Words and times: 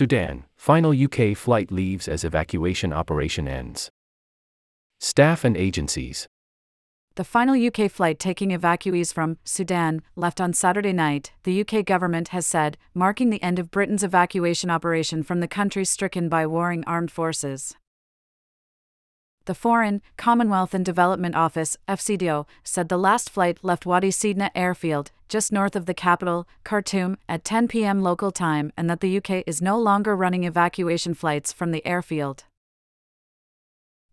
Sudan, 0.00 0.44
final 0.56 0.92
UK 0.92 1.36
flight 1.36 1.70
leaves 1.70 2.08
as 2.08 2.24
evacuation 2.24 2.90
operation 2.90 3.46
ends. 3.46 3.90
Staff 4.98 5.44
and 5.44 5.58
agencies. 5.58 6.26
The 7.16 7.22
final 7.22 7.54
UK 7.54 7.90
flight 7.90 8.18
taking 8.18 8.48
evacuees 8.48 9.12
from 9.12 9.36
Sudan 9.44 10.00
left 10.16 10.40
on 10.40 10.54
Saturday 10.54 10.94
night, 10.94 11.32
the 11.42 11.60
UK 11.60 11.84
government 11.84 12.28
has 12.28 12.46
said, 12.46 12.78
marking 12.94 13.28
the 13.28 13.42
end 13.42 13.58
of 13.58 13.70
Britain's 13.70 14.02
evacuation 14.02 14.70
operation 14.70 15.22
from 15.22 15.40
the 15.40 15.46
country 15.46 15.84
stricken 15.84 16.30
by 16.30 16.46
warring 16.46 16.82
armed 16.86 17.10
forces. 17.10 17.74
The 19.44 19.54
Foreign, 19.54 20.00
Commonwealth 20.16 20.72
and 20.72 20.82
Development 20.82 21.34
Office, 21.34 21.76
FCDO, 21.86 22.46
said 22.64 22.88
the 22.88 22.96
last 22.96 23.28
flight 23.28 23.58
left 23.62 23.84
Wadi 23.84 24.08
Sidna 24.08 24.48
airfield, 24.54 25.10
just 25.30 25.52
north 25.52 25.74
of 25.74 25.86
the 25.86 25.94
capital, 25.94 26.46
Khartoum, 26.64 27.16
at 27.28 27.44
10 27.44 27.68
p.m. 27.68 28.02
local 28.02 28.30
time 28.30 28.72
and 28.76 28.90
that 28.90 29.00
the 29.00 29.16
UK 29.16 29.44
is 29.46 29.62
no 29.62 29.78
longer 29.78 30.14
running 30.14 30.44
evacuation 30.44 31.14
flights 31.14 31.52
from 31.52 31.70
the 31.70 31.86
airfield. 31.86 32.44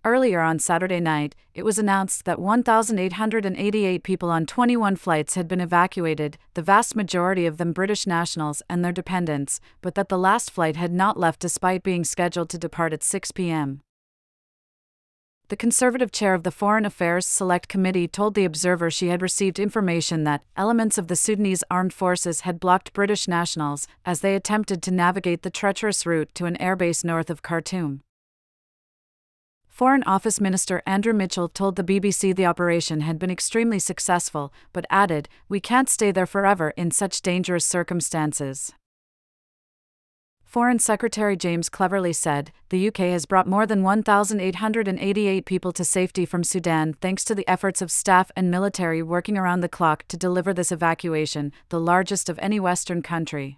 Earlier 0.06 0.40
on 0.40 0.60
Saturday 0.60 1.02
night, 1.02 1.36
it 1.54 1.66
was 1.66 1.78
announced 1.78 2.24
that 2.26 2.40
1,888 2.40 4.04
people 4.04 4.30
on 4.30 4.46
21 4.46 4.96
flights 4.96 5.36
had 5.36 5.48
been 5.48 5.60
evacuated, 5.60 6.38
the 6.54 6.62
vast 6.62 6.96
majority 6.96 7.46
of 7.46 7.58
them 7.58 7.74
British 7.74 8.08
nationals 8.08 8.62
and 8.70 8.86
their 8.86 8.94
dependents, 8.94 9.60
but 9.82 9.96
that 9.96 10.08
the 10.08 10.18
last 10.18 10.52
flight 10.52 10.78
had 10.78 10.94
not 10.94 11.20
left 11.20 11.42
despite 11.42 11.84
being 11.84 12.06
scheduled 12.06 12.50
to 12.52 12.58
depart 12.58 12.94
at 12.94 13.04
6 13.04 13.32
p.m. 13.32 13.82
The 15.50 15.56
conservative 15.56 16.12
chair 16.12 16.34
of 16.34 16.44
the 16.44 16.52
Foreign 16.52 16.84
Affairs 16.84 17.26
Select 17.26 17.70
Committee 17.70 18.06
told 18.06 18.34
The 18.34 18.44
Observer 18.44 18.92
she 18.92 19.08
had 19.08 19.22
received 19.22 19.60
information 19.60 20.26
that 20.26 20.44
elements 20.58 20.98
of 20.98 21.08
the 21.08 21.16
Sudanese 21.16 21.64
armed 21.72 21.94
forces 21.94 22.42
had 22.42 22.60
blocked 22.60 22.92
British 22.92 23.30
nationals 23.30 23.88
as 24.06 24.20
they 24.20 24.36
attempted 24.36 24.84
to 24.84 24.92
navigate 24.92 25.44
the 25.44 25.50
treacherous 25.50 26.06
route 26.06 26.36
to 26.36 26.48
an 26.48 26.58
airbase 26.58 27.06
north 27.06 27.30
of 27.30 27.44
Khartoum. 27.44 28.02
Foreign 29.70 30.04
Office 30.04 30.42
Minister 30.42 30.84
Andrew 30.86 31.14
Mitchell 31.14 31.48
told 31.48 31.78
the 31.78 31.84
BBC 31.84 32.36
the 32.36 32.46
operation 32.46 33.00
had 33.02 33.18
been 33.18 33.32
extremely 33.32 33.80
successful, 33.80 34.52
but 34.74 34.86
added, 34.90 35.30
We 35.48 35.62
can't 35.62 35.88
stay 35.88 36.12
there 36.12 36.26
forever 36.26 36.74
in 36.76 36.92
such 36.92 37.22
dangerous 37.22 37.64
circumstances. 37.64 38.74
Foreign 40.48 40.80
Secretary 40.80 41.36
James 41.36 41.68
Cleverly 41.68 42.14
said 42.14 42.54
the 42.70 42.88
UK 42.88 43.00
has 43.00 43.26
brought 43.26 43.48
more 43.48 43.66
than 43.66 43.84
1,888 43.84 45.46
people 45.46 45.74
to 45.74 45.84
safety 45.84 46.26
from 46.26 46.46
Sudan 46.46 46.94
thanks 47.02 47.26
to 47.26 47.36
the 47.36 47.46
efforts 47.50 47.82
of 47.82 47.92
staff 47.92 48.32
and 48.34 48.50
military 48.50 49.04
working 49.04 49.38
around 49.38 49.60
the 49.60 49.68
clock 49.68 50.08
to 50.08 50.16
deliver 50.16 50.54
this 50.54 50.72
evacuation, 50.72 51.52
the 51.68 51.82
largest 51.82 52.30
of 52.30 52.40
any 52.42 52.62
Western 52.62 53.02
country. 53.02 53.58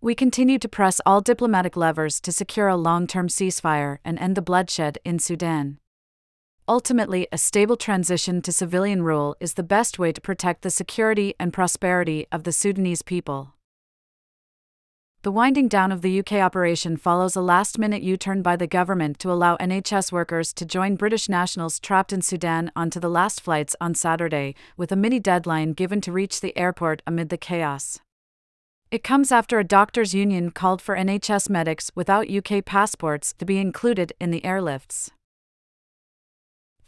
We 0.00 0.16
continue 0.16 0.58
to 0.58 0.68
press 0.68 1.00
all 1.06 1.20
diplomatic 1.20 1.76
levers 1.76 2.20
to 2.22 2.32
secure 2.32 2.66
a 2.66 2.76
long 2.76 3.06
term 3.06 3.28
ceasefire 3.28 3.98
and 4.04 4.18
end 4.18 4.36
the 4.36 4.42
bloodshed 4.42 4.98
in 5.04 5.20
Sudan. 5.20 5.78
Ultimately, 6.66 7.28
a 7.30 7.38
stable 7.38 7.76
transition 7.76 8.42
to 8.42 8.50
civilian 8.50 9.04
rule 9.04 9.36
is 9.38 9.54
the 9.54 9.62
best 9.62 10.00
way 10.00 10.10
to 10.10 10.20
protect 10.20 10.62
the 10.62 10.70
security 10.70 11.34
and 11.38 11.52
prosperity 11.52 12.26
of 12.32 12.42
the 12.42 12.50
Sudanese 12.50 13.02
people. 13.02 13.54
The 15.22 15.30
winding 15.30 15.68
down 15.68 15.92
of 15.92 16.02
the 16.02 16.18
UK 16.18 16.32
operation 16.32 16.96
follows 16.96 17.36
a 17.36 17.40
last 17.40 17.78
minute 17.78 18.02
U 18.02 18.16
turn 18.16 18.42
by 18.42 18.56
the 18.56 18.66
government 18.66 19.20
to 19.20 19.30
allow 19.30 19.56
NHS 19.58 20.10
workers 20.10 20.52
to 20.54 20.66
join 20.66 20.96
British 20.96 21.28
nationals 21.28 21.78
trapped 21.78 22.12
in 22.12 22.22
Sudan 22.22 22.72
onto 22.74 22.98
the 22.98 23.08
last 23.08 23.40
flights 23.40 23.76
on 23.80 23.94
Saturday, 23.94 24.56
with 24.76 24.90
a 24.90 24.96
mini 24.96 25.20
deadline 25.20 25.74
given 25.74 26.00
to 26.00 26.10
reach 26.10 26.40
the 26.40 26.56
airport 26.58 27.02
amid 27.06 27.28
the 27.28 27.36
chaos. 27.36 28.00
It 28.90 29.04
comes 29.04 29.30
after 29.30 29.60
a 29.60 29.64
doctors' 29.64 30.12
union 30.12 30.50
called 30.50 30.82
for 30.82 30.96
NHS 30.96 31.48
medics 31.48 31.92
without 31.94 32.28
UK 32.28 32.64
passports 32.64 33.32
to 33.34 33.44
be 33.44 33.58
included 33.58 34.12
in 34.20 34.32
the 34.32 34.40
airlifts. 34.40 35.10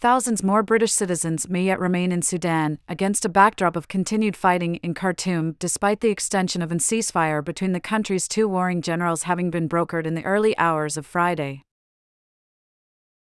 Thousands 0.04 0.42
more 0.42 0.62
British 0.62 0.92
citizens 0.92 1.48
may 1.48 1.62
yet 1.62 1.80
remain 1.80 2.12
in 2.12 2.20
Sudan, 2.20 2.78
against 2.86 3.24
a 3.24 3.28
backdrop 3.30 3.74
of 3.74 3.88
continued 3.88 4.36
fighting 4.36 4.74
in 4.82 4.92
Khartoum, 4.92 5.56
despite 5.58 6.00
the 6.02 6.10
extension 6.10 6.60
of 6.60 6.70
a 6.70 6.74
ceasefire 6.74 7.42
between 7.42 7.72
the 7.72 7.80
country's 7.80 8.28
two 8.28 8.46
warring 8.46 8.82
generals 8.82 9.22
having 9.22 9.50
been 9.50 9.66
brokered 9.66 10.04
in 10.04 10.14
the 10.14 10.24
early 10.26 10.54
hours 10.58 10.98
of 10.98 11.06
Friday. 11.06 11.62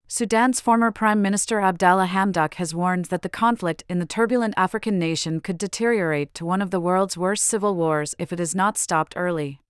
Sudan's 0.09 0.59
former 0.59 0.91
Prime 0.91 1.21
Minister 1.21 1.61
Abdallah 1.61 2.07
Hamdok 2.07 2.55
has 2.55 2.75
warned 2.75 3.05
that 3.05 3.21
the 3.21 3.29
conflict 3.29 3.85
in 3.87 3.99
the 3.99 4.05
turbulent 4.05 4.53
African 4.57 4.99
nation 4.99 5.39
could 5.39 5.57
deteriorate 5.57 6.33
to 6.33 6.43
one 6.43 6.61
of 6.61 6.71
the 6.71 6.81
world's 6.81 7.17
worst 7.17 7.45
civil 7.45 7.77
wars 7.77 8.13
if 8.19 8.33
it 8.33 8.41
is 8.41 8.53
not 8.53 8.77
stopped 8.77 9.13
early. 9.15 9.61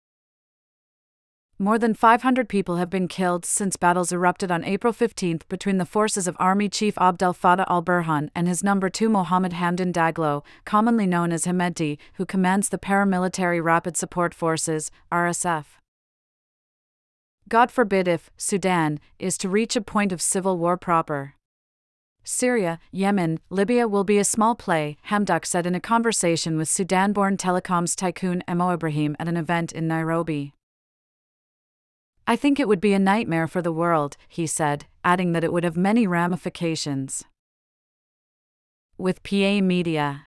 More 1.60 1.78
than 1.78 1.94
500 1.94 2.50
people 2.50 2.78
have 2.78 2.90
been 2.90 3.08
killed 3.08 3.46
since 3.46 3.78
battles 3.78 4.12
erupted 4.12 4.52
on 4.52 4.64
April 4.64 4.92
15 4.92 5.42
between 5.48 5.78
the 5.78 5.86
forces 5.86 6.28
of 6.28 6.36
Army 6.40 6.68
Chief 6.68 6.98
Abdel 6.98 7.34
Fattah 7.34 7.70
al 7.70 7.84
Burhan 7.84 8.30
and 8.34 8.48
his 8.48 8.64
number 8.64 8.90
2 8.90 9.08
Mohammed 9.08 9.54
Hamdan 9.54 9.94
Daglo, 9.94 10.44
commonly 10.66 11.06
known 11.06 11.32
as 11.32 11.46
Hemedti, 11.46 12.00
who 12.16 12.26
commands 12.26 12.70
the 12.70 12.80
Paramilitary 12.80 13.64
Rapid 13.64 13.96
Support 13.96 14.34
Forces, 14.34 14.90
RSF. 15.12 15.66
God 17.48 17.70
forbid 17.70 18.08
if 18.08 18.32
Sudan 18.36 19.00
is 19.20 19.38
to 19.38 19.48
reach 19.48 19.76
a 19.76 19.82
point 19.82 20.12
of 20.12 20.24
civil 20.24 20.58
war 20.58 20.76
proper. 20.76 21.36
Syria, 22.24 22.80
Yemen, 22.92 23.40
Libya 23.52 23.88
will 23.88 24.04
be 24.04 24.18
a 24.18 24.24
small 24.24 24.56
play, 24.56 24.98
Hamdok 25.10 25.46
said 25.46 25.68
in 25.68 25.76
a 25.76 25.80
conversation 25.80 26.58
with 26.58 26.68
Sudan 26.68 27.14
born 27.14 27.38
telecoms 27.38 27.96
tycoon 27.96 28.44
Mo 28.48 28.72
Ibrahim 28.72 29.16
at 29.20 29.28
an 29.28 29.38
event 29.38 29.72
in 29.72 29.88
Nairobi. 29.88 30.54
I 32.26 32.36
think 32.38 32.60
it 32.60 32.68
would 32.70 32.80
be 32.80 32.94
a 32.94 33.00
nightmare 33.00 33.48
for 33.48 33.62
the 33.62 33.74
world, 33.74 34.16
he 34.30 34.48
said, 34.48 34.86
adding 35.04 35.34
that 35.34 35.44
it 35.44 35.52
would 35.52 35.66
have 35.66 35.76
many 35.76 36.08
ramifications. 36.08 37.26
With 38.98 39.24
PA 39.24 39.60
Media 39.60 40.28